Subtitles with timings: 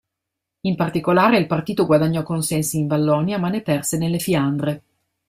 [0.61, 4.83] In particolare, il partito guadagnò consensi in Vallonia ma ne perse nelle Fiandre.